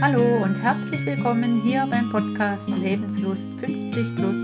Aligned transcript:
Hallo 0.00 0.42
und 0.44 0.62
herzlich 0.62 1.04
willkommen 1.04 1.60
hier 1.62 1.86
beim 1.90 2.10
Podcast 2.10 2.68
Lebenslust 2.68 3.52
50 3.58 4.16
Plus, 4.16 4.36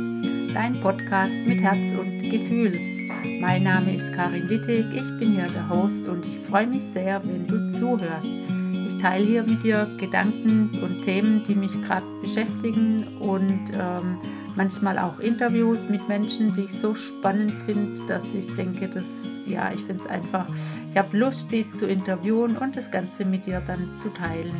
dein 0.52 0.80
Podcast 0.80 1.36
mit 1.46 1.60
Herz 1.60 1.92
und 1.98 2.18
Gefühl. 2.18 2.93
Mein 3.46 3.64
Name 3.64 3.92
ist 3.92 4.10
Karin 4.14 4.48
Wittig, 4.48 4.86
ich 4.94 5.18
bin 5.18 5.32
hier 5.32 5.46
der 5.48 5.68
Host 5.68 6.08
und 6.08 6.24
ich 6.24 6.38
freue 6.38 6.66
mich 6.66 6.82
sehr, 6.82 7.22
wenn 7.26 7.46
du 7.46 7.70
zuhörst. 7.72 8.32
Ich 8.86 8.96
teile 8.96 9.26
hier 9.26 9.42
mit 9.42 9.62
dir 9.62 9.86
Gedanken 9.98 10.70
und 10.82 11.02
Themen, 11.02 11.44
die 11.46 11.54
mich 11.54 11.72
gerade 11.82 12.06
beschäftigen 12.22 13.06
und 13.18 13.70
ähm, 13.74 14.16
manchmal 14.56 14.98
auch 14.98 15.20
Interviews 15.20 15.78
mit 15.90 16.08
Menschen, 16.08 16.54
die 16.54 16.62
ich 16.62 16.72
so 16.72 16.94
spannend 16.94 17.52
finde, 17.66 18.00
dass 18.06 18.34
ich 18.34 18.46
denke, 18.54 18.88
dass 18.88 19.28
ja, 19.44 19.70
ich 19.74 19.82
finde 19.82 20.04
es 20.04 20.10
einfach, 20.10 20.46
ich 20.90 20.96
habe 20.96 21.14
Lust, 21.14 21.52
die 21.52 21.70
zu 21.72 21.86
interviewen 21.86 22.56
und 22.56 22.74
das 22.74 22.90
Ganze 22.90 23.26
mit 23.26 23.44
dir 23.44 23.60
dann 23.66 23.90
zu 23.98 24.08
teilen. 24.08 24.56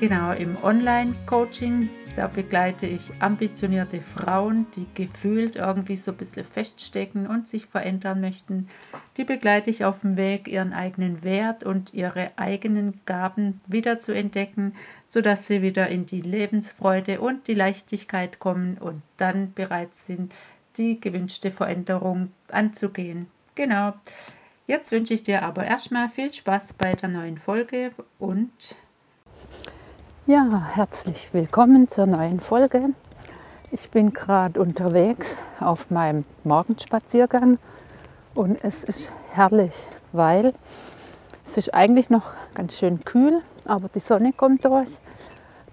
Genau, 0.00 0.32
im 0.32 0.56
Online-Coaching, 0.64 1.88
da 2.14 2.26
begleite 2.26 2.86
ich 2.86 3.12
ambitionierte 3.20 4.00
Frauen, 4.02 4.66
die 4.76 4.86
gefühlt 4.94 5.56
irgendwie 5.56 5.96
so 5.96 6.10
ein 6.10 6.16
bisschen 6.18 6.44
feststecken 6.44 7.26
und 7.26 7.48
sich 7.48 7.64
verändern 7.64 8.20
möchten. 8.20 8.68
Die 9.16 9.24
begleite 9.24 9.70
ich 9.70 9.84
auf 9.84 10.02
dem 10.02 10.16
Weg, 10.16 10.46
ihren 10.46 10.74
eigenen 10.74 11.24
Wert 11.24 11.64
und 11.64 11.94
ihre 11.94 12.32
eigenen 12.36 13.00
Gaben 13.06 13.60
wieder 13.66 13.98
zu 13.98 14.12
entdecken, 14.12 14.74
sodass 15.08 15.46
sie 15.46 15.62
wieder 15.62 15.88
in 15.88 16.04
die 16.04 16.20
Lebensfreude 16.20 17.20
und 17.20 17.48
die 17.48 17.54
Leichtigkeit 17.54 18.38
kommen 18.38 18.76
und 18.78 19.02
dann 19.16 19.54
bereit 19.54 19.96
sind, 19.96 20.32
die 20.76 21.00
gewünschte 21.00 21.50
Veränderung 21.50 22.30
anzugehen. 22.50 23.26
Genau. 23.54 23.94
Jetzt 24.66 24.92
wünsche 24.92 25.14
ich 25.14 25.22
dir 25.22 25.42
aber 25.42 25.64
erstmal 25.64 26.08
viel 26.08 26.32
Spaß 26.32 26.74
bei 26.74 26.94
der 26.94 27.08
neuen 27.08 27.38
Folge 27.38 27.92
und 28.18 28.76
ja, 30.26 30.70
herzlich 30.74 31.30
willkommen 31.32 31.88
zur 31.88 32.06
neuen 32.06 32.38
Folge. 32.38 32.90
Ich 33.72 33.90
bin 33.90 34.12
gerade 34.12 34.60
unterwegs 34.60 35.36
auf 35.58 35.90
meinem 35.90 36.24
Morgenspaziergang 36.44 37.58
und 38.32 38.62
es 38.62 38.84
ist 38.84 39.10
herrlich, 39.32 39.72
weil 40.12 40.54
es 41.44 41.56
ist 41.56 41.74
eigentlich 41.74 42.08
noch 42.08 42.34
ganz 42.54 42.78
schön 42.78 43.04
kühl, 43.04 43.42
aber 43.64 43.88
die 43.92 43.98
Sonne 43.98 44.32
kommt 44.32 44.64
durch. 44.64 44.90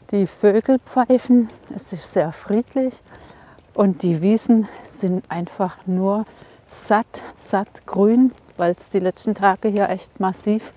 Die 0.09 0.25
Vögel 0.25 0.80
pfeifen, 0.80 1.50
es 1.75 1.94
ist 1.94 2.11
sehr 2.11 2.31
friedlich 2.31 2.95
und 3.75 4.02
die 4.02 4.19
Wiesen 4.23 4.67
sind 4.97 5.30
einfach 5.30 5.78
nur 5.86 6.25
satt, 6.88 7.22
satt 7.52 7.86
grün, 7.86 8.31
weil 8.58 8.75
es 8.78 8.89
die 8.89 9.00
letzten 9.00 9.36
Tage 9.36 9.69
hier 9.69 9.89
echt 9.89 10.19
massiv 10.19 10.73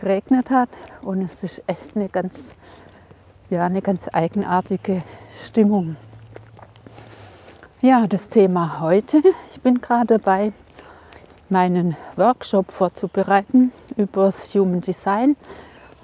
geregnet 0.00 0.50
hat 0.50 0.68
und 1.02 1.22
es 1.22 1.42
ist 1.42 1.62
echt 1.66 1.96
eine 1.96 2.08
ganz 2.08 2.54
ja, 3.50 3.64
eine 3.64 3.80
ganz 3.80 4.02
eigenartige 4.12 5.02
Stimmung. 5.44 5.96
Ja, 7.80 8.06
das 8.06 8.28
Thema 8.28 8.80
heute. 8.80 9.22
Ich 9.52 9.60
bin 9.60 9.80
gerade 9.80 10.18
dabei, 10.18 10.52
meinen 11.48 11.96
Workshop 12.16 12.72
vorzubereiten 12.72 13.72
über 13.96 14.26
das 14.26 14.52
Human 14.54 14.80
Design. 14.80 15.36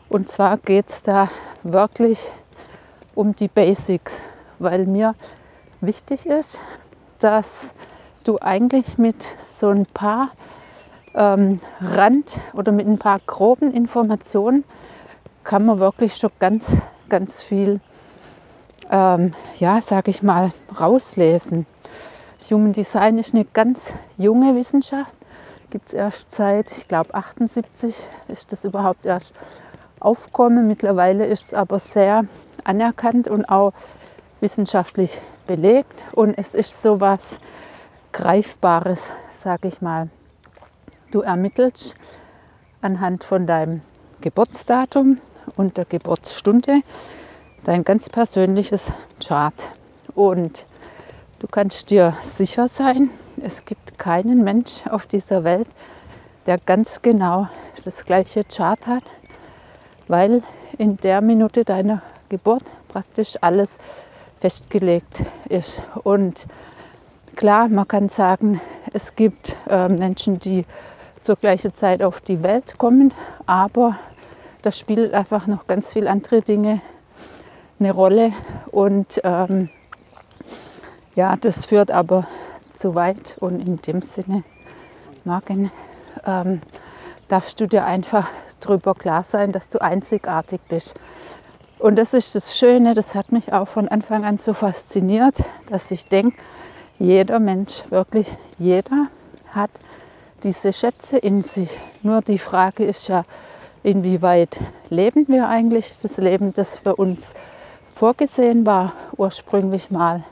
Und 0.09 0.29
zwar 0.29 0.57
geht 0.57 0.89
es 0.89 1.03
da 1.03 1.29
wirklich 1.63 2.19
um 3.15 3.35
die 3.35 3.49
Basics, 3.49 4.21
weil 4.59 4.87
mir 4.87 5.15
wichtig 5.81 6.27
ist, 6.27 6.59
dass 7.19 7.75
du 8.23 8.39
eigentlich 8.41 8.97
mit 8.97 9.27
so 9.55 9.69
ein 9.69 9.85
paar 9.85 10.31
ähm, 11.15 11.61
Rand 11.81 12.39
oder 12.53 12.73
mit 12.73 12.87
ein 12.87 12.99
paar 12.99 13.21
groben 13.27 13.73
Informationen 13.73 14.65
kann 15.43 15.67
man 15.67 15.79
wirklich 15.79 16.17
schon 16.17 16.31
ganz 16.39 16.65
ganz 17.09 17.43
viel, 17.43 17.81
ähm, 18.91 19.35
ja, 19.59 19.81
sage 19.83 20.11
ich 20.11 20.23
mal, 20.23 20.53
rauslesen. 20.79 21.67
Das 22.39 22.51
Human 22.51 22.73
Design 22.73 23.19
ist 23.19 23.35
eine 23.35 23.45
ganz 23.45 23.93
junge 24.19 24.55
Wissenschaft, 24.55 25.15
gibt 25.71 25.89
es 25.89 25.95
erst 25.95 26.31
seit, 26.31 26.71
ich 26.73 26.89
glaube, 26.89 27.15
78 27.15 27.95
ist 28.29 28.53
das 28.53 28.65
überhaupt 28.65 29.07
erst 29.07 29.33
aufgekommen. 30.01 30.67
Mittlerweile 30.67 31.27
ist 31.27 31.45
es 31.45 31.55
aber 31.55 31.79
sehr 31.79 32.25
anerkannt 32.65 33.29
und 33.29 33.45
auch 33.49 33.73
wissenschaftlich 34.41 35.21
belegt 35.47 36.05
und 36.13 36.37
es 36.37 36.55
ist 36.55 36.83
so 36.83 37.01
was 37.01 37.39
Greifbares, 38.13 39.01
sage 39.37 39.69
ich 39.69 39.81
mal. 39.81 40.09
Du 41.15 41.21
ermittelst 41.21 41.95
anhand 42.81 43.23
von 43.23 43.47
deinem 43.47 43.83
Geburtsdatum 44.21 45.19
und 45.55 45.77
der 45.77 45.85
Geburtsstunde 45.85 46.81
dein 47.63 47.85
ganz 47.85 48.09
persönliches 48.09 48.91
Chart. 49.25 49.55
Und 50.17 50.67
du 51.39 51.47
kannst 51.47 51.91
dir 51.91 52.17
sicher 52.25 52.69
sein, 52.69 53.11
es 53.41 53.65
gibt 53.65 53.97
keinen 53.97 54.43
Mensch 54.43 54.89
auf 54.89 55.07
dieser 55.07 55.45
Welt, 55.45 55.69
der 56.47 56.59
ganz 56.59 57.01
genau 57.01 57.49
das 57.85 58.05
gleiche 58.05 58.43
Chart 58.43 58.85
hat, 58.89 59.05
weil 60.09 60.43
in 60.79 60.97
der 60.97 61.21
Minute 61.21 61.65
deiner 61.65 62.03
Geburt 62.29 62.65
praktisch 62.89 63.39
alles 63.41 63.79
festgelegt 64.41 65.23
ist. 65.49 65.81
Und 66.03 66.49
klar, 67.37 67.69
man 67.69 67.87
kann 67.87 68.09
sagen, 68.09 68.61
es 68.93 69.15
gibt 69.15 69.57
äh, 69.69 69.89
Menschen, 69.89 70.41
die 70.41 70.65
zur 71.25 71.37
gleichen 71.37 71.75
Zeit 71.75 72.03
auf 72.03 72.21
die 72.21 72.43
Welt 72.43 72.77
kommen, 72.77 73.15
aber 73.47 73.99
da 74.63 74.71
spielt 74.73 75.15
einfach 75.15 75.47
noch 75.47 75.67
ganz 75.67 75.93
viele 75.93 76.11
andere 76.11 76.43
Dinge 76.43 76.81
eine 77.81 77.93
Rolle. 77.93 78.33
Und 78.71 79.21
ähm, 79.25 79.71
ja, 81.15 81.37
das 81.37 81.67
führt 81.67 81.91
aber 81.91 82.27
zu 82.75 82.95
weit. 82.95 83.37
Und 83.41 83.61
in 83.61 83.81
dem 83.83 84.03
Sinne, 84.03 84.45
Morgen, 85.25 85.73
ähm, 86.27 86.61
darfst 87.29 87.59
du 87.61 87.67
dir 87.67 87.87
einfach 87.87 88.29
darüber 88.61 88.95
klar 88.95 89.23
sein, 89.23 89.53
dass 89.53 89.69
du 89.71 89.81
einzigartig 89.81 90.61
bist. 90.69 90.95
Und 91.79 91.97
das 91.97 92.13
ist 92.15 92.35
das 92.35 92.57
Schöne, 92.57 92.95
das 92.95 93.15
hat 93.15 93.33
mich 93.33 93.53
auch 93.53 93.69
von 93.69 93.89
Anfang 93.89 94.25
an 94.25 94.39
so 94.39 94.53
fasziniert, 94.53 95.37
dass 95.71 95.91
ich 95.91 96.07
denke, 96.09 96.37
jeder 96.99 97.41
Mensch, 97.41 97.83
wirklich 97.91 98.29
jeder, 98.59 99.09
hat 99.55 99.71
diese 100.45 100.75
Schätze 100.75 101.17
in 101.17 101.43
sich. 101.43 101.71
Nur 102.03 102.21
die 102.21 102.39
Frage 102.39 102.85
ist 102.85 103.09
ja, 103.09 103.25
inwieweit 103.83 104.61
leben 104.91 105.27
wir 105.29 105.49
eigentlich 105.49 105.99
das 106.01 106.19
Leben, 106.19 106.53
das 106.53 106.79
für 106.79 106.97
uns 106.97 107.33
vorgesehen 107.95 108.67
war 108.67 108.93
ursprünglich 109.17 109.91
mal. 109.91 110.23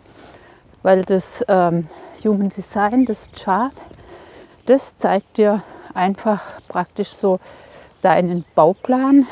Weil 0.82 1.04
das 1.04 1.42
ähm, 1.48 1.88
Human 2.22 2.50
Design, 2.50 3.06
das 3.06 3.30
Chart, 3.32 3.72
das 4.66 4.96
zeigt 4.96 5.38
dir 5.38 5.62
einfach 5.94 6.60
praktisch 6.68 7.12
so 7.12 7.40
deinen 8.02 8.44
Bauplan, 8.54 9.26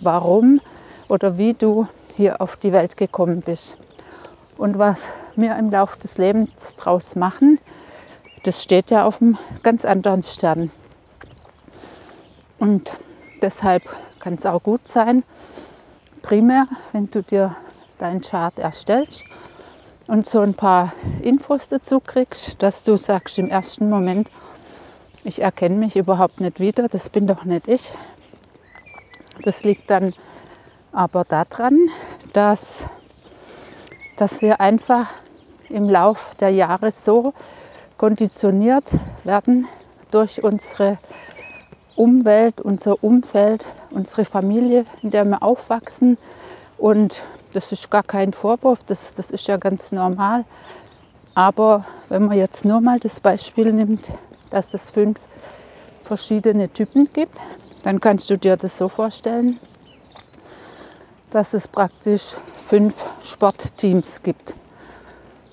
warum 0.00 0.60
oder 1.08 1.38
wie 1.38 1.54
du 1.54 1.86
hier 2.16 2.40
auf 2.40 2.56
die 2.56 2.72
Welt 2.72 2.96
gekommen 2.96 3.40
bist. 3.40 3.76
Und 4.56 4.78
was 4.78 5.00
wir 5.36 5.56
im 5.56 5.70
Laufe 5.70 5.98
des 6.00 6.18
Lebens 6.18 6.74
draus 6.76 7.16
machen, 7.16 7.58
das 8.44 8.62
steht 8.62 8.90
ja 8.90 9.04
auf 9.04 9.20
einem 9.20 9.38
ganz 9.62 9.84
anderen 9.84 10.22
Stern. 10.22 10.70
Und 12.58 12.90
Deshalb 13.44 13.82
kann 14.20 14.36
es 14.36 14.46
auch 14.46 14.62
gut 14.62 14.88
sein, 14.88 15.22
primär, 16.22 16.66
wenn 16.92 17.10
du 17.10 17.22
dir 17.22 17.54
deinen 17.98 18.22
Chart 18.22 18.58
erstellst 18.58 19.22
und 20.06 20.26
so 20.26 20.40
ein 20.40 20.54
paar 20.54 20.94
Infos 21.20 21.68
dazu 21.68 22.00
kriegst, 22.00 22.62
dass 22.62 22.82
du 22.82 22.96
sagst 22.96 23.38
im 23.38 23.50
ersten 23.50 23.90
Moment, 23.90 24.30
ich 25.24 25.42
erkenne 25.42 25.76
mich 25.76 25.94
überhaupt 25.94 26.40
nicht 26.40 26.58
wieder, 26.58 26.88
das 26.88 27.10
bin 27.10 27.26
doch 27.26 27.44
nicht 27.44 27.68
ich. 27.68 27.92
Das 29.42 29.62
liegt 29.62 29.90
dann 29.90 30.14
aber 30.90 31.24
daran, 31.24 31.90
dass, 32.32 32.86
dass 34.16 34.40
wir 34.40 34.62
einfach 34.62 35.10
im 35.68 35.90
Lauf 35.90 36.30
der 36.40 36.48
Jahre 36.48 36.92
so 36.92 37.34
konditioniert 37.96 38.84
werden 39.24 39.68
durch 40.10 40.42
unsere 40.42 40.98
Umwelt, 41.96 42.60
unser 42.60 43.02
Umfeld, 43.02 43.64
unsere 43.90 44.24
Familie, 44.24 44.84
in 45.02 45.10
der 45.10 45.24
wir 45.24 45.42
aufwachsen. 45.42 46.18
Und 46.76 47.22
das 47.52 47.70
ist 47.72 47.90
gar 47.90 48.02
kein 48.02 48.32
Vorwurf, 48.32 48.82
das, 48.84 49.14
das 49.14 49.30
ist 49.30 49.46
ja 49.46 49.56
ganz 49.56 49.92
normal. 49.92 50.44
Aber 51.34 51.84
wenn 52.08 52.26
man 52.26 52.36
jetzt 52.36 52.64
nur 52.64 52.80
mal 52.80 52.98
das 52.98 53.20
Beispiel 53.20 53.72
nimmt, 53.72 54.12
dass 54.50 54.74
es 54.74 54.90
fünf 54.90 55.20
verschiedene 56.02 56.68
Typen 56.68 57.08
gibt, 57.12 57.36
dann 57.82 58.00
kannst 58.00 58.30
du 58.30 58.38
dir 58.38 58.56
das 58.56 58.76
so 58.76 58.88
vorstellen, 58.88 59.58
dass 61.30 61.54
es 61.54 61.66
praktisch 61.66 62.34
fünf 62.58 63.04
Sportteams 63.24 64.22
gibt. 64.22 64.54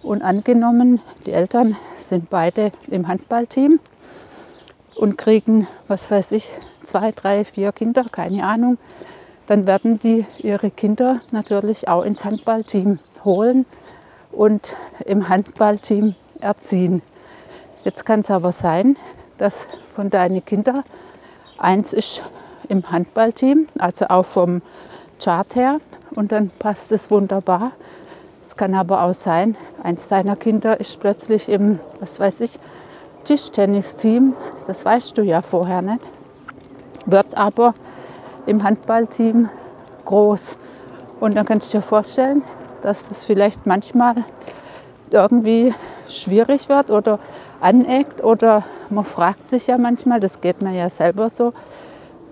Und 0.03 0.21
angenommen, 0.21 1.01
die 1.25 1.31
Eltern 1.31 1.75
sind 2.11 2.29
beide 2.29 2.73
im 2.89 3.07
Handballteam 3.07 3.79
und 4.95 5.17
kriegen, 5.17 5.65
was 5.87 6.11
weiß 6.11 6.33
ich, 6.33 6.49
zwei, 6.83 7.11
drei, 7.11 7.45
vier 7.45 7.71
Kinder, 7.71 8.03
keine 8.11 8.45
Ahnung, 8.45 8.77
dann 9.47 9.65
werden 9.65 9.97
die 9.97 10.25
ihre 10.39 10.71
Kinder 10.71 11.21
natürlich 11.31 11.87
auch 11.87 12.03
ins 12.03 12.25
Handballteam 12.25 12.99
holen 13.23 13.65
und 14.33 14.75
im 15.05 15.29
Handballteam 15.29 16.15
erziehen. 16.41 17.01
Jetzt 17.85 18.05
kann 18.05 18.19
es 18.19 18.29
aber 18.29 18.51
sein, 18.51 18.97
dass 19.37 19.69
von 19.95 20.09
deinen 20.09 20.43
Kindern 20.43 20.83
eins 21.57 21.93
ist 21.93 22.23
im 22.67 22.91
Handballteam, 22.91 23.69
also 23.79 24.07
auch 24.09 24.25
vom 24.25 24.61
Chart 25.17 25.55
her, 25.55 25.79
und 26.15 26.33
dann 26.33 26.49
passt 26.49 26.91
es 26.91 27.09
wunderbar. 27.09 27.71
Es 28.41 28.57
kann 28.57 28.73
aber 28.73 29.03
auch 29.03 29.13
sein, 29.13 29.55
eins 29.83 30.07
deiner 30.07 30.35
Kinder 30.35 30.79
ist 30.79 30.99
plötzlich 30.99 31.47
im, 31.47 31.79
was 31.99 32.19
weiß 32.19 32.41
ich, 32.41 32.59
Tischtennisteam, 33.23 34.33
das 34.67 34.83
weißt 34.83 35.17
du 35.17 35.21
ja 35.21 35.41
vorher 35.41 35.81
nicht, 35.81 36.03
wird 37.05 37.37
aber 37.37 37.75
im 38.47 38.63
Handballteam 38.63 39.49
groß. 40.05 40.57
Und 41.19 41.35
dann 41.35 41.45
kannst 41.45 41.71
du 41.71 41.77
dir 41.77 41.83
vorstellen, 41.83 42.43
dass 42.81 43.07
das 43.07 43.25
vielleicht 43.25 43.67
manchmal 43.67 44.15
irgendwie 45.11 45.73
schwierig 46.07 46.67
wird 46.67 46.89
oder 46.89 47.19
aneckt 47.59 48.23
oder 48.23 48.63
man 48.89 49.05
fragt 49.05 49.47
sich 49.47 49.67
ja 49.67 49.77
manchmal, 49.77 50.19
das 50.19 50.41
geht 50.41 50.61
mir 50.61 50.73
ja 50.73 50.89
selber 50.89 51.29
so, 51.29 51.53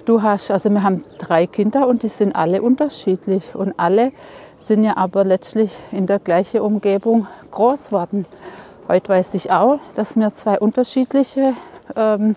du 0.05 0.23
hast, 0.23 0.49
also 0.49 0.69
wir 0.71 0.81
haben 0.81 1.03
drei 1.19 1.45
Kinder 1.45 1.87
und 1.87 2.01
die 2.01 2.09
sind 2.09 2.35
alle 2.35 2.61
unterschiedlich 2.61 3.53
und 3.53 3.73
alle 3.77 4.11
sind 4.67 4.83
ja 4.83 4.97
aber 4.97 5.23
letztlich 5.23 5.71
in 5.91 6.07
der 6.07 6.19
gleichen 6.19 6.61
Umgebung 6.61 7.27
groß 7.51 7.91
worden. 7.91 8.25
Heute 8.87 9.09
weiß 9.09 9.33
ich 9.33 9.51
auch, 9.51 9.79
dass 9.95 10.15
wir 10.15 10.33
zwei 10.33 10.59
unterschiedliche 10.59 11.53
ähm, 11.95 12.35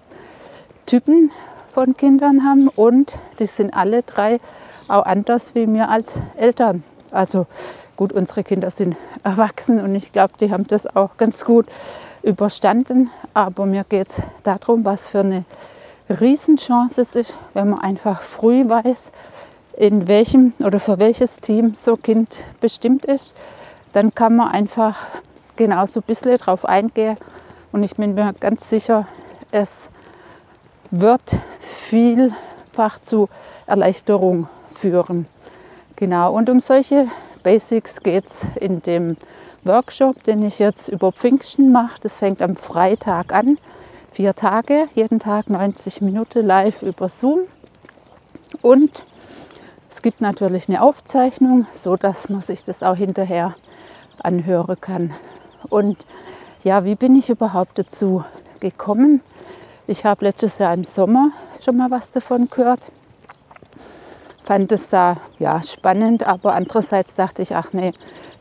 Typen 0.87 1.31
von 1.71 1.97
Kindern 1.97 2.45
haben 2.45 2.69
und 2.69 3.19
die 3.39 3.47
sind 3.47 3.75
alle 3.75 4.03
drei 4.03 4.41
auch 4.89 5.05
anders 5.05 5.55
wie 5.55 5.67
wir 5.73 5.89
als 5.89 6.21
Eltern. 6.37 6.85
Also 7.11 7.47
gut, 7.97 8.13
unsere 8.13 8.45
Kinder 8.45 8.71
sind 8.71 8.97
erwachsen 9.23 9.81
und 9.81 9.95
ich 9.95 10.13
glaube, 10.13 10.35
die 10.41 10.51
haben 10.51 10.67
das 10.67 10.87
auch 10.95 11.17
ganz 11.17 11.45
gut 11.45 11.67
überstanden. 12.23 13.11
Aber 13.35 13.67
mir 13.67 13.85
geht 13.85 14.11
es 14.11 14.17
darum, 14.43 14.85
was 14.85 15.09
für 15.09 15.21
eine 15.21 15.45
Riesenchance 16.09 17.01
es 17.01 17.15
ist, 17.15 17.37
wenn 17.55 17.71
man 17.71 17.81
einfach 17.81 18.21
früh 18.23 18.69
weiß, 18.69 19.13
in 19.77 20.09
welchem 20.09 20.53
oder 20.61 20.81
für 20.81 20.99
welches 20.99 21.39
Team 21.41 21.75
so 21.75 21.95
ein 21.95 22.03
Kind 22.03 22.45
bestimmt 22.61 23.05
ist. 23.05 23.35
Dann 23.93 24.15
kann 24.15 24.37
man 24.37 24.49
einfach 24.49 24.97
genau 25.57 25.87
so 25.87 26.01
ein 26.01 26.05
bisschen 26.07 26.37
drauf 26.39 26.65
eingehen. 26.65 27.17
Und 27.73 27.83
ich 27.83 27.97
bin 27.97 28.15
mir 28.15 28.35
ganz 28.39 28.69
sicher, 28.69 29.07
es 29.51 29.91
wird 30.91 31.39
vielfach 31.89 33.01
zu 33.03 33.29
Erleichterung 33.67 34.49
führen. 34.71 35.27
Genau, 35.97 36.35
und 36.35 36.51
um 36.51 36.61
solche 36.61 37.07
Basics 37.43 38.03
geht 38.03 38.27
es 38.29 38.45
in 38.61 38.83
dem 38.83 39.17
Workshop, 39.65 40.23
den 40.25 40.43
ich 40.43 40.59
jetzt 40.59 40.89
über 40.89 41.13
Pfingsten 41.13 41.73
mache. 41.73 42.01
Das 42.03 42.19
fängt 42.19 42.43
am 42.43 42.57
Freitag 42.57 43.33
an. 43.33 43.59
Vier 44.13 44.35
Tage, 44.35 44.87
jeden 44.95 45.19
Tag 45.19 45.49
90 45.49 46.01
Minuten 46.03 46.47
live 46.47 46.83
über 46.83 47.09
Zoom. 47.09 47.41
Und 48.61 49.05
es 49.95 50.01
gibt 50.01 50.23
natürlich 50.23 50.69
eine 50.69 50.83
Aufzeichnung, 50.83 51.67
so 51.77 51.97
dass 51.97 52.31
man 52.31 52.41
sich 52.41 52.65
das 52.65 52.83
auch 52.83 52.97
hinterher 52.97 53.55
anhören 54.23 54.81
kann. 54.81 55.13
Und 55.69 56.07
ja, 56.65 56.87
wie 56.87 56.95
bin 56.95 57.15
ich 57.15 57.29
überhaupt 57.29 57.79
dazu 57.79 58.25
gekommen? 58.59 59.21
Ich 59.87 60.07
habe 60.07 60.25
letztes 60.25 60.57
Jahr 60.57 60.73
im 60.73 60.85
Sommer 60.85 61.33
schon 61.63 61.77
mal 61.77 61.91
was 61.91 62.11
davon 62.11 62.49
gehört. 62.49 62.81
Fand 64.43 64.73
es 64.73 64.89
da 64.89 65.19
ja 65.39 65.63
spannend, 65.63 66.27
aber 66.27 66.55
andererseits 66.55 67.15
dachte 67.15 67.43
ich, 67.43 67.55
ach 67.55 67.75
nee, 67.75 67.93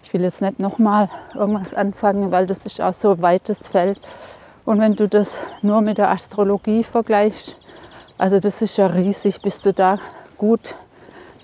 ich 0.04 0.14
will 0.14 0.22
jetzt 0.22 0.42
nicht 0.42 0.58
nochmal 0.58 1.10
irgendwas 1.36 1.74
anfangen, 1.74 2.32
weil 2.32 2.48
das 2.48 2.66
ist 2.66 2.80
auch 2.80 2.94
so 2.94 3.12
ein 3.12 3.22
weites 3.22 3.68
Feld. 3.68 4.00
Und 4.64 4.80
wenn 4.80 4.96
du 4.96 5.08
das 5.10 5.38
nur 5.62 5.82
mit 5.82 5.98
der 5.98 6.12
Astrologie 6.12 6.86
vergleichst, 6.86 7.58
also 8.18 8.40
das 8.40 8.62
ist 8.62 8.78
ja 8.78 8.88
riesig, 8.88 9.42
bis 9.42 9.60
du 9.60 9.74
da 9.74 10.00
gut 10.38 10.76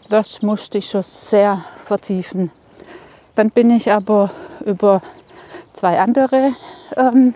wirst, 0.09 0.43
musst 0.43 0.73
du 0.73 0.77
dich 0.77 0.89
schon 0.89 1.03
sehr 1.03 1.63
vertiefen. 1.85 2.51
Dann 3.35 3.51
bin 3.51 3.69
ich 3.69 3.91
aber 3.91 4.31
über 4.65 5.01
zwei 5.73 5.99
andere 5.99 6.53
ähm, 6.95 7.33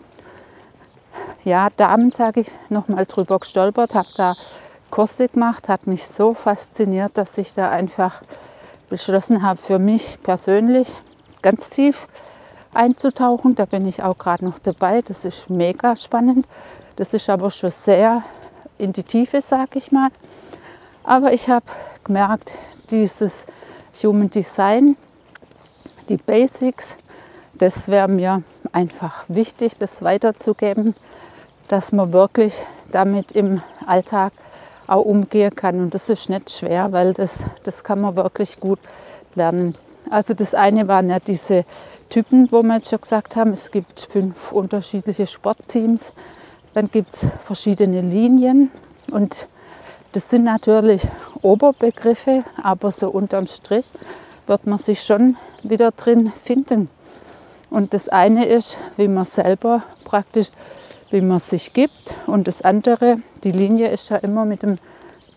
ja, 1.44 1.70
Damen, 1.78 2.12
sage 2.12 2.42
ich, 2.42 2.52
nochmal 2.70 3.06
drüber 3.06 3.40
gestolpert, 3.40 3.94
habe 3.94 4.10
da 4.16 4.36
Kurse 4.90 5.30
gemacht, 5.30 5.70
hat 5.70 5.88
mich 5.88 6.08
so 6.08 6.34
fasziniert, 6.34 7.12
dass 7.16 7.38
ich 7.38 7.54
da 7.54 7.70
einfach 7.70 8.22
beschlossen 8.90 9.42
habe, 9.42 9.60
für 9.60 9.80
mich 9.80 10.22
persönlich 10.22 10.88
ganz 11.42 11.70
tief 11.70 12.08
einzutauchen. 12.74 13.56
Da 13.56 13.66
bin 13.66 13.88
ich 13.88 14.04
auch 14.04 14.18
gerade 14.18 14.46
noch 14.46 14.60
dabei. 14.60 15.02
Das 15.02 15.26
ist 15.26 15.50
mega 15.50 15.96
spannend. 15.96 16.48
Das 16.98 17.14
ist 17.14 17.30
aber 17.30 17.52
schon 17.52 17.72
sehr 17.72 18.24
in 18.78 18.94
die 18.94 19.04
Tiefe, 19.04 19.42
sage 19.42 19.78
ich 19.80 19.92
mal. 19.92 20.10
Aber 21.04 21.34
ich 21.34 21.50
habe 21.50 21.66
gemerkt, 22.04 22.52
dieses 22.90 23.46
Human 24.04 24.30
Design, 24.30 24.96
die 26.10 26.18
Basics, 26.18 26.96
das 27.54 27.88
wäre 27.88 28.08
mir 28.08 28.44
einfach 28.72 29.26
wichtig, 29.28 29.78
das 29.78 30.02
weiterzugeben 30.02 30.96
dass 31.72 31.94
man 31.94 32.12
wirklich 32.12 32.54
damit 32.92 33.32
im 33.32 33.62
Alltag 33.88 34.34
auch 34.88 35.06
umgehen 35.06 35.56
kann. 35.56 35.80
Und 35.80 35.94
das 35.94 36.10
ist 36.10 36.30
nicht 36.30 36.52
schwer, 36.52 36.92
weil 36.92 37.14
das, 37.14 37.40
das 37.64 37.86
kann 37.86 38.02
man 38.02 38.18
wirklich 38.18 38.60
gut 38.60 38.80
lernen. 39.36 39.76
Also 40.10 40.34
das 40.34 40.54
eine 40.54 40.90
waren 40.90 41.10
ja 41.10 41.20
diese 41.20 41.64
Typen, 42.10 42.52
wo 42.52 42.62
wir 42.62 42.76
jetzt 42.76 42.90
schon 42.90 43.00
gesagt 43.00 43.38
haben, 43.38 43.54
es 43.54 43.72
gibt 43.72 44.02
fünf 44.02 44.52
unterschiedliche 44.52 45.28
Sportteams. 45.28 46.12
Dann 46.74 46.92
gibt 46.92 47.14
es 47.14 47.26
verschiedene 47.46 48.02
Linien 48.02 48.70
und 49.14 49.48
das 50.14 50.30
sind 50.30 50.44
natürlich 50.44 51.08
Oberbegriffe, 51.42 52.44
aber 52.62 52.92
so 52.92 53.10
unterm 53.10 53.48
Strich 53.48 53.88
wird 54.48 54.68
man 54.68 54.80
sich 54.80 55.04
schon 55.04 55.38
wieder 55.64 55.92
drin 55.92 56.32
finden. 56.44 56.90
Und 57.70 57.94
das 57.94 58.10
eine 58.10 58.46
ist, 58.46 58.78
wie 58.98 59.08
man 59.08 59.26
selber 59.26 59.84
praktisch 60.04 60.48
wie 61.12 61.22
man 61.22 61.40
sich 61.40 61.74
gibt. 61.74 62.14
Und 62.26 62.48
das 62.48 62.62
andere, 62.62 63.18
die 63.44 63.52
Linie 63.52 63.90
ist 63.90 64.10
ja 64.10 64.18
immer 64.18 64.46
mit 64.46 64.64
dem 64.64 64.80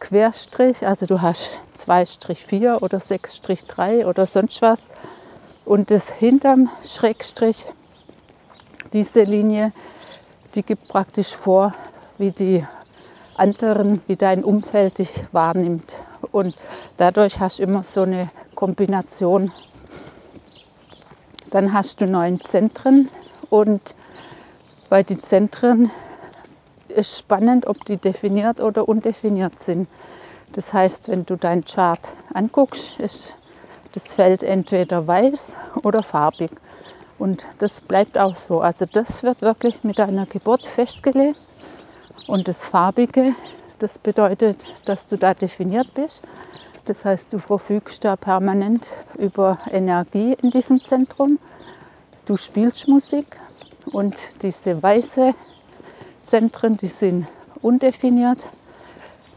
Querstrich, 0.00 0.86
also 0.86 1.06
du 1.06 1.20
hast 1.20 1.58
2-4 1.78 2.82
oder 2.82 2.98
6-3 2.98 4.06
oder 4.06 4.26
sonst 4.26 4.62
was. 4.62 4.82
Und 5.64 5.90
das 5.90 6.10
hinterm 6.10 6.70
Schrägstrich, 6.84 7.66
diese 8.92 9.24
Linie, 9.24 9.72
die 10.54 10.62
gibt 10.62 10.88
praktisch 10.88 11.34
vor, 11.34 11.74
wie 12.18 12.30
die 12.30 12.64
anderen, 13.36 14.00
wie 14.06 14.16
dein 14.16 14.44
Umfeld 14.44 14.98
dich 14.98 15.12
wahrnimmt. 15.32 15.94
Und 16.32 16.56
dadurch 16.96 17.40
hast 17.40 17.58
du 17.58 17.62
immer 17.62 17.84
so 17.84 18.02
eine 18.02 18.30
Kombination. 18.54 19.52
Dann 21.50 21.72
hast 21.72 22.00
du 22.00 22.06
neun 22.06 22.40
Zentren 22.44 23.10
und 23.50 23.94
weil 24.88 25.04
die 25.04 25.20
Zentren 25.20 25.90
ist 26.88 27.18
spannend, 27.18 27.66
ob 27.66 27.84
die 27.84 27.96
definiert 27.96 28.60
oder 28.60 28.88
undefiniert 28.88 29.58
sind. 29.58 29.88
Das 30.52 30.72
heißt, 30.72 31.08
wenn 31.08 31.26
du 31.26 31.36
deinen 31.36 31.64
Chart 31.64 32.00
anguckst, 32.32 32.98
ist 32.98 33.34
das 33.92 34.12
Feld 34.12 34.42
entweder 34.42 35.06
weiß 35.06 35.52
oder 35.82 36.02
farbig. 36.02 36.50
Und 37.18 37.44
das 37.58 37.80
bleibt 37.80 38.18
auch 38.18 38.34
so. 38.34 38.60
Also 38.60 38.86
das 38.86 39.22
wird 39.22 39.40
wirklich 39.40 39.84
mit 39.84 39.98
deiner 39.98 40.26
Geburt 40.26 40.66
festgelegt. 40.66 41.38
Und 42.26 42.48
das 42.48 42.64
Farbige, 42.64 43.34
das 43.78 43.98
bedeutet, 43.98 44.58
dass 44.86 45.06
du 45.06 45.16
da 45.16 45.34
definiert 45.34 45.92
bist. 45.94 46.22
Das 46.86 47.04
heißt, 47.04 47.32
du 47.32 47.38
verfügst 47.38 48.04
da 48.04 48.16
permanent 48.16 48.90
über 49.16 49.58
Energie 49.70 50.36
in 50.42 50.50
diesem 50.50 50.84
Zentrum. 50.84 51.38
Du 52.26 52.36
spielst 52.36 52.88
Musik, 52.88 53.38
und 53.86 54.42
diese 54.42 54.82
weiße 54.82 55.34
Zentren, 56.26 56.76
die 56.76 56.86
sind 56.86 57.26
undefiniert. 57.60 58.38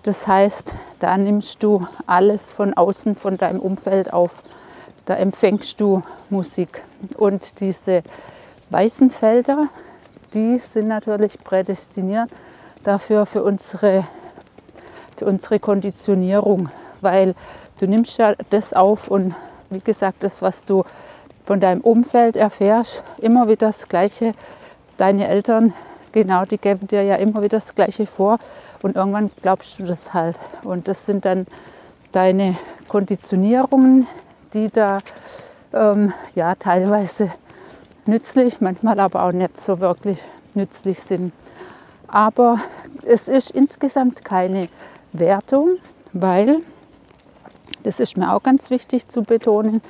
Das 0.03 0.25
heißt, 0.25 0.73
da 0.99 1.17
nimmst 1.17 1.61
du 1.63 1.85
alles 2.05 2.53
von 2.53 2.73
außen, 2.73 3.15
von 3.15 3.37
deinem 3.37 3.59
Umfeld 3.59 4.13
auf. 4.13 4.43
Da 5.05 5.15
empfängst 5.15 5.79
du 5.79 6.01
Musik. 6.29 6.83
Und 7.17 7.59
diese 7.59 8.03
weißen 8.69 9.09
Felder, 9.09 9.67
die 10.33 10.59
sind 10.59 10.87
natürlich 10.87 11.37
prädestiniert 11.43 12.29
dafür 12.87 13.25
für 13.25 13.43
unsere, 13.43 14.07
für 15.17 15.25
unsere 15.25 15.59
Konditionierung, 15.59 16.69
weil 17.01 17.35
du 17.79 17.87
nimmst 17.87 18.17
ja 18.17 18.33
das 18.49 18.73
auf 18.73 19.09
und 19.09 19.35
wie 19.69 19.81
gesagt, 19.81 20.23
das, 20.23 20.41
was 20.41 20.63
du 20.63 20.83
von 21.45 21.59
deinem 21.59 21.81
Umfeld 21.81 22.35
erfährst, 22.35 23.03
immer 23.19 23.47
wieder 23.47 23.67
das 23.67 23.87
Gleiche. 23.87 24.33
Deine 24.97 25.27
Eltern, 25.27 25.73
genau, 26.11 26.45
die 26.45 26.57
geben 26.57 26.87
dir 26.87 27.03
ja 27.03 27.15
immer 27.15 27.41
wieder 27.41 27.57
das 27.57 27.75
Gleiche 27.75 28.05
vor 28.05 28.39
und 28.81 28.95
irgendwann 28.95 29.31
glaubst 29.41 29.79
du 29.79 29.83
das 29.83 30.13
halt. 30.13 30.37
Und 30.63 30.87
das 30.87 31.05
sind 31.05 31.25
dann 31.25 31.45
deine 32.13 32.55
Konditionierungen, 32.87 34.07
die 34.53 34.69
da 34.69 34.99
ähm, 35.73 36.13
ja 36.35 36.55
teilweise 36.55 37.31
nützlich, 38.05 38.61
manchmal 38.61 38.99
aber 38.99 39.23
auch 39.23 39.33
nicht 39.33 39.59
so 39.59 39.79
wirklich 39.79 40.23
nützlich 40.53 41.01
sind. 41.01 41.33
Aber 42.07 42.59
es 43.03 43.27
ist 43.27 43.51
insgesamt 43.51 44.23
keine 44.23 44.69
Wertung, 45.11 45.77
weil, 46.13 46.61
das 47.83 47.99
ist 47.99 48.17
mir 48.17 48.33
auch 48.33 48.43
ganz 48.43 48.69
wichtig 48.69 49.09
zu 49.09 49.23
betonen, 49.23 49.81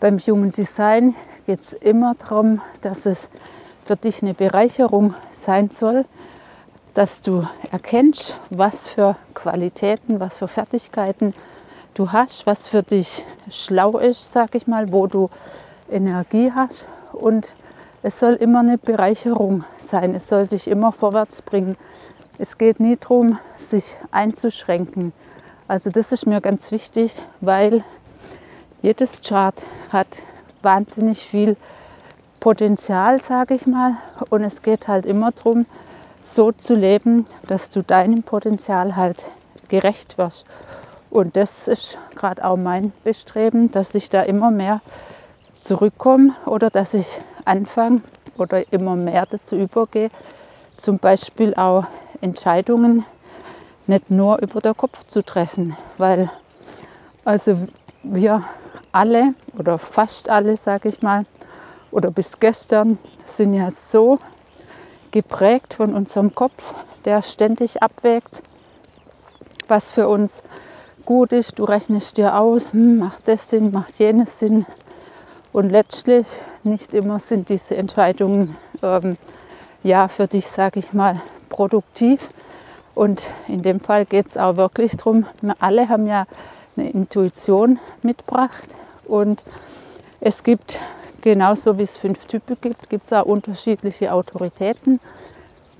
beim 0.00 0.18
Human 0.18 0.52
Design 0.52 1.14
geht 1.46 1.62
es 1.62 1.72
immer 1.72 2.14
darum, 2.14 2.60
dass 2.80 3.06
es 3.06 3.28
für 3.84 3.96
dich 3.96 4.22
eine 4.22 4.34
Bereicherung 4.34 5.14
sein 5.32 5.70
soll, 5.70 6.04
dass 6.94 7.22
du 7.22 7.46
erkennst, 7.70 8.38
was 8.50 8.90
für 8.90 9.16
Qualitäten, 9.34 10.20
was 10.20 10.38
für 10.38 10.48
Fertigkeiten 10.48 11.34
du 11.94 12.12
hast, 12.12 12.46
was 12.46 12.68
für 12.68 12.82
dich 12.82 13.24
schlau 13.50 13.98
ist, 13.98 14.32
sag 14.32 14.54
ich 14.54 14.66
mal, 14.66 14.92
wo 14.92 15.06
du 15.06 15.30
Energie 15.90 16.52
hast 16.54 16.86
und 17.12 17.54
es 18.02 18.18
soll 18.18 18.34
immer 18.34 18.60
eine 18.60 18.78
Bereicherung 18.78 19.64
sein. 19.78 20.14
Es 20.14 20.28
soll 20.28 20.48
dich 20.48 20.68
immer 20.68 20.92
vorwärts 20.92 21.42
bringen. 21.42 21.76
Es 22.38 22.58
geht 22.58 22.80
nie 22.80 22.96
darum, 22.96 23.38
sich 23.56 23.84
einzuschränken. 24.10 25.12
Also 25.68 25.90
das 25.90 26.10
ist 26.10 26.26
mir 26.26 26.40
ganz 26.40 26.72
wichtig, 26.72 27.14
weil 27.40 27.84
jedes 28.82 29.20
Chart 29.20 29.54
hat 29.90 30.08
wahnsinnig 30.62 31.26
viel 31.26 31.56
Potenzial, 32.40 33.20
sage 33.22 33.54
ich 33.54 33.66
mal. 33.66 33.96
Und 34.30 34.42
es 34.42 34.62
geht 34.62 34.88
halt 34.88 35.06
immer 35.06 35.30
darum, 35.30 35.66
so 36.24 36.50
zu 36.50 36.74
leben, 36.74 37.26
dass 37.46 37.70
du 37.70 37.82
deinem 37.82 38.24
Potenzial 38.24 38.96
halt 38.96 39.30
gerecht 39.68 40.18
wirst. 40.18 40.44
Und 41.10 41.36
das 41.36 41.68
ist 41.68 41.98
gerade 42.16 42.44
auch 42.44 42.56
mein 42.56 42.92
Bestreben, 43.04 43.70
dass 43.70 43.94
ich 43.94 44.10
da 44.10 44.22
immer 44.22 44.50
mehr 44.50 44.80
zurückkomme 45.60 46.34
oder 46.46 46.70
dass 46.70 46.94
ich 46.94 47.06
anfange 47.44 48.02
oder 48.36 48.70
immer 48.72 48.96
mehr 48.96 49.26
dazu 49.26 49.56
übergehe, 49.56 50.10
zum 50.76 50.98
Beispiel 50.98 51.54
auch 51.54 51.84
Entscheidungen 52.20 53.04
nicht 53.86 54.10
nur 54.10 54.40
über 54.40 54.60
den 54.60 54.76
Kopf 54.76 55.04
zu 55.04 55.22
treffen, 55.24 55.76
weil 55.98 56.30
also 57.24 57.58
wir 58.02 58.44
alle 58.90 59.34
oder 59.58 59.78
fast 59.78 60.28
alle, 60.28 60.56
sage 60.56 60.88
ich 60.88 61.02
mal, 61.02 61.24
oder 61.90 62.10
bis 62.10 62.38
gestern 62.40 62.98
sind 63.36 63.54
ja 63.54 63.70
so 63.70 64.18
geprägt 65.10 65.74
von 65.74 65.94
unserem 65.94 66.34
Kopf, 66.34 66.74
der 67.04 67.22
ständig 67.22 67.82
abwägt, 67.82 68.42
was 69.68 69.92
für 69.92 70.08
uns 70.08 70.42
gut 71.04 71.32
ist. 71.32 71.58
Du 71.58 71.64
rechnest 71.64 72.16
dir 72.16 72.38
aus, 72.38 72.72
hm, 72.72 72.98
macht 72.98 73.26
das 73.26 73.48
Sinn, 73.48 73.72
macht 73.72 73.98
jenes 73.98 74.38
Sinn. 74.38 74.66
Und 75.52 75.70
letztlich 75.70 76.26
nicht 76.64 76.94
immer 76.94 77.18
sind 77.18 77.48
diese 77.48 77.76
Entscheidungen 77.76 78.56
ähm, 78.82 79.16
ja 79.82 80.08
für 80.08 80.26
dich, 80.26 80.46
sage 80.46 80.80
ich 80.80 80.92
mal, 80.92 81.20
produktiv. 81.48 82.30
Und 82.94 83.26
in 83.48 83.62
dem 83.62 83.80
Fall 83.80 84.06
geht 84.06 84.28
es 84.28 84.36
auch 84.36 84.56
wirklich 84.56 84.96
darum, 84.96 85.26
wir 85.40 85.56
alle 85.60 85.88
haben 85.88 86.06
ja 86.06 86.26
eine 86.76 86.90
Intuition 86.90 87.78
mitgebracht 88.02 88.68
und 89.04 89.42
es 90.20 90.42
gibt 90.42 90.80
genauso 91.20 91.78
wie 91.78 91.82
es 91.82 91.96
fünf 91.96 92.26
Typen 92.26 92.56
gibt, 92.60 92.88
gibt 92.88 93.06
es 93.06 93.12
auch 93.12 93.24
unterschiedliche 93.24 94.12
Autoritäten. 94.12 95.00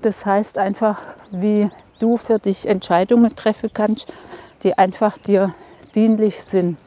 Das 0.01 0.25
heißt 0.25 0.57
einfach, 0.57 1.01
wie 1.31 1.69
du 1.99 2.17
für 2.17 2.39
dich 2.39 2.67
Entscheidungen 2.67 3.35
treffen 3.35 3.71
kannst, 3.73 4.11
die 4.63 4.77
einfach 4.77 5.17
dir 5.17 5.53
dienlich 5.95 6.43
sind. 6.43 6.77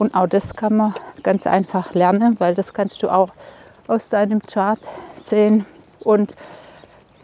Und 0.00 0.14
auch 0.14 0.26
das 0.26 0.54
kann 0.54 0.78
man 0.78 0.94
ganz 1.22 1.46
einfach 1.46 1.92
lernen, 1.92 2.40
weil 2.40 2.54
das 2.54 2.72
kannst 2.72 3.02
du 3.02 3.10
auch 3.10 3.28
aus 3.86 4.08
deinem 4.08 4.40
Chart 4.40 4.78
sehen. 5.14 5.66
Und 6.02 6.34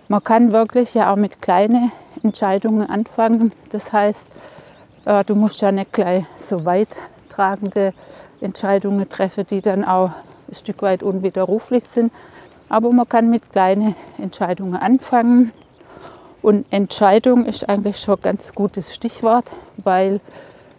man 0.09 0.23
kann 0.23 0.53
wirklich 0.53 0.93
ja 0.93 1.11
auch 1.11 1.17
mit 1.17 1.41
kleinen 1.41 1.91
Entscheidungen 2.23 2.87
anfangen. 2.91 3.53
Das 3.73 3.95
heißt, 3.95 4.29
äh, 5.07 5.25
du 5.25 5.35
musst 5.35 5.63
ja 5.63 5.73
nicht 5.73 5.95
gleich 5.95 6.27
so 6.39 6.67
weit 6.67 6.91
tragende 7.31 7.95
Entscheidungen 8.43 9.09
treffen, 9.09 9.47
die 9.47 9.63
dann 9.63 9.83
auch 9.83 10.11
ein 10.47 10.55
Stück 10.55 10.83
weit 10.83 11.03
unwiderruflich 11.03 11.85
sind. 11.85 12.13
Aber 12.69 12.93
man 12.93 13.09
kann 13.09 13.31
mit 13.31 13.53
kleinen 13.53 13.97
Entscheidungen 14.19 14.77
anfangen. 14.77 15.51
Und 16.43 16.67
Entscheidung 16.71 17.47
ist 17.47 17.67
eigentlich 17.71 17.97
schon 17.97 18.17
ein 18.17 18.23
ganz 18.23 18.55
gutes 18.55 18.95
Stichwort, 18.95 19.51
weil 19.79 20.21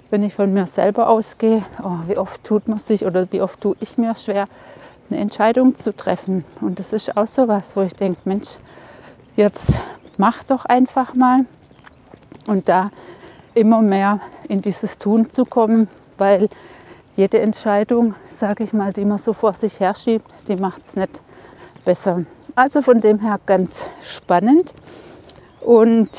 wenn 0.09 0.23
ich 0.23 0.35
von 0.35 0.53
mir 0.53 0.67
selber 0.67 1.09
ausgehe, 1.09 1.63
oh, 1.83 1.97
wie 2.07 2.17
oft 2.17 2.43
tut 2.43 2.67
man 2.67 2.79
sich 2.79 3.05
oder 3.05 3.31
wie 3.31 3.41
oft 3.41 3.59
tue 3.61 3.75
ich 3.79 3.97
mir 3.97 4.15
schwer, 4.15 4.47
eine 5.09 5.19
Entscheidung 5.19 5.75
zu 5.75 5.95
treffen. 5.95 6.45
Und 6.61 6.79
das 6.79 6.93
ist 6.93 7.15
auch 7.17 7.27
so 7.27 7.47
was, 7.47 7.75
wo 7.75 7.81
ich 7.81 7.93
denke, 7.93 8.19
Mensch, 8.25 8.57
jetzt 9.35 9.81
mach 10.17 10.43
doch 10.43 10.65
einfach 10.65 11.13
mal. 11.13 11.45
Und 12.45 12.69
da 12.69 12.91
immer 13.53 13.81
mehr 13.81 14.19
in 14.47 14.61
dieses 14.61 14.97
Tun 14.97 15.31
zu 15.31 15.45
kommen, 15.45 15.87
weil 16.17 16.49
jede 17.15 17.39
Entscheidung, 17.39 18.15
sage 18.37 18.63
ich 18.63 18.73
mal, 18.73 18.93
die 18.93 19.05
man 19.05 19.17
so 19.17 19.33
vor 19.33 19.53
sich 19.53 19.79
herschiebt, 19.79 20.25
die 20.47 20.55
macht 20.55 20.85
es 20.85 20.95
nicht 20.95 21.21
besser. 21.83 22.25
Also 22.55 22.81
von 22.81 23.01
dem 23.01 23.19
her 23.19 23.39
ganz 23.45 23.83
spannend. 24.03 24.73
Und 25.61 26.09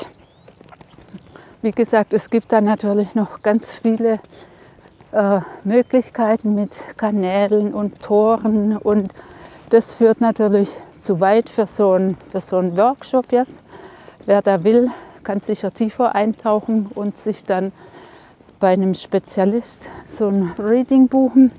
wie 1.61 1.71
gesagt, 1.71 2.13
es 2.13 2.29
gibt 2.29 2.51
da 2.51 2.61
natürlich 2.61 3.15
noch 3.15 3.41
ganz 3.41 3.73
viele 3.73 4.19
äh, 5.11 5.41
Möglichkeiten 5.63 6.55
mit 6.55 6.71
Kanälen 6.95 7.73
und 7.73 8.01
Toren 8.01 8.77
und 8.77 9.13
das 9.69 9.95
führt 9.95 10.21
natürlich 10.21 10.69
zu 11.01 11.19
weit 11.19 11.49
für 11.49 11.67
so 11.67 11.91
einen, 11.91 12.17
für 12.31 12.41
so 12.41 12.57
einen 12.57 12.77
Workshop 12.77 13.31
jetzt. 13.31 13.63
Wer 14.25 14.41
da 14.41 14.63
will, 14.63 14.89
kann 15.23 15.41
sicher 15.41 15.73
tiefer 15.73 16.15
eintauchen 16.15 16.87
und 16.95 17.17
sich 17.17 17.43
dann 17.43 17.71
bei 18.59 18.69
einem 18.69 18.93
Spezialist 18.93 19.89
so 20.07 20.27
ein 20.27 20.53
Reading 20.57 21.07
buchen. 21.07 21.51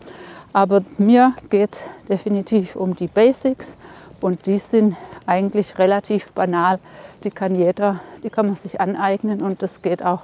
Aber 0.53 0.83
mir 0.99 1.35
geht 1.51 1.75
es 1.75 1.85
definitiv 2.09 2.75
um 2.75 2.97
die 2.97 3.07
Basics 3.07 3.77
und 4.21 4.47
die 4.47 4.59
sind 4.59 4.97
eigentlich 5.27 5.79
relativ 5.79 6.33
banal. 6.33 6.79
Die 7.25 7.31
kann 7.31 7.55
jeder, 7.55 8.01
die 8.25 8.31
kann 8.31 8.47
man 8.47 8.57
sich 8.57 8.81
aneignen 8.81 9.43
und 9.43 9.63
das 9.63 9.83
geht 9.83 10.03
auch 10.03 10.23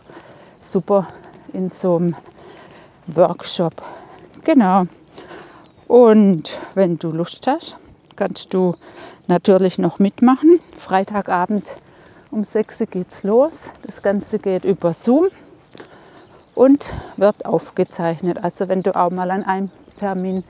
super 0.61 1.09
in 1.53 1.71
so 1.71 1.97
einem 1.97 2.17
Workshop. 3.07 3.75
Genau. 4.45 4.87
Und 5.87 6.59
wenn 6.75 6.99
du 6.99 7.11
Lust 7.11 7.47
hast, 7.47 7.76
kannst 8.17 8.55
du 8.55 8.75
natürlich 9.26 9.79
noch 9.79 9.99
mitmachen. 9.99 10.59
Freitagabend 10.79 11.76
um 12.31 12.45
6 12.45 12.81
Uhr 12.81 12.87
geht's 12.87 13.23
los. 13.23 13.65
Das 13.83 14.03
Ganze 14.03 14.38
geht 14.38 14.65
über 14.65 14.95
Zoom 14.95 15.29
und 16.55 16.93
wird 17.17 17.45
aufgezeichnet. 17.45 18.43
Also 18.43 18.69
wenn 18.69 18.83
du 18.83 18.97
auch 18.97 19.11
mal 19.11 19.31
an 19.31 19.45
einem 19.45 19.71
Termin 19.99 20.45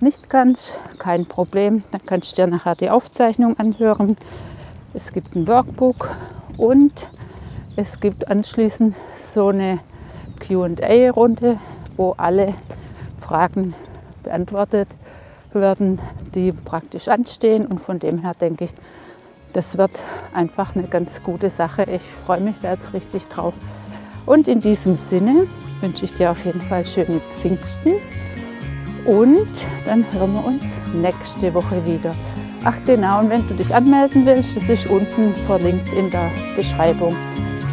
nicht 0.00 0.28
kannst, 0.28 0.76
kein 0.98 1.26
Problem. 1.26 1.84
Dann 1.92 2.04
kannst 2.04 2.32
du 2.32 2.36
dir 2.36 2.46
nachher 2.46 2.74
die 2.74 2.90
Aufzeichnung 2.90 3.58
anhören. 3.58 4.16
Es 4.96 5.12
gibt 5.12 5.36
ein 5.36 5.46
Workbook 5.46 6.08
und 6.56 7.10
es 7.76 8.00
gibt 8.00 8.28
anschließend 8.28 8.96
so 9.34 9.48
eine 9.48 9.80
QA-Runde, 10.40 11.58
wo 11.98 12.14
alle 12.16 12.54
Fragen 13.20 13.74
beantwortet 14.22 14.88
werden, 15.52 16.00
die 16.34 16.50
praktisch 16.50 17.08
anstehen. 17.08 17.66
Und 17.66 17.78
von 17.78 17.98
dem 17.98 18.22
her 18.22 18.32
denke 18.40 18.64
ich, 18.64 18.74
das 19.52 19.76
wird 19.76 19.90
einfach 20.32 20.74
eine 20.74 20.88
ganz 20.88 21.22
gute 21.22 21.50
Sache. 21.50 21.84
Ich 21.90 22.02
freue 22.24 22.40
mich 22.40 22.56
da 22.62 22.72
jetzt 22.72 22.94
richtig 22.94 23.28
drauf. 23.28 23.52
Und 24.24 24.48
in 24.48 24.60
diesem 24.60 24.96
Sinne 24.96 25.46
wünsche 25.82 26.06
ich 26.06 26.14
dir 26.14 26.30
auf 26.30 26.42
jeden 26.46 26.62
Fall 26.62 26.86
schöne 26.86 27.20
Pfingsten 27.20 27.96
und 29.04 29.46
dann 29.84 30.10
hören 30.14 30.32
wir 30.32 30.44
uns 30.46 30.64
nächste 30.94 31.52
Woche 31.52 31.84
wieder. 31.84 32.14
Ach 32.68 32.74
genau, 32.84 33.20
und 33.20 33.30
wenn 33.30 33.46
du 33.46 33.54
dich 33.54 33.72
anmelden 33.72 34.26
willst, 34.26 34.56
das 34.56 34.68
ist 34.68 34.90
unten 34.90 35.32
verlinkt 35.46 35.92
in 35.92 36.10
der 36.10 36.28
Beschreibung. 36.56 37.14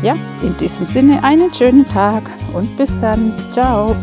Ja, 0.04 0.16
in 0.44 0.56
diesem 0.58 0.86
Sinne 0.86 1.24
einen 1.24 1.52
schönen 1.52 1.88
Tag 1.88 2.22
und 2.54 2.78
bis 2.78 2.96
dann. 3.00 3.34
Ciao. 3.52 3.96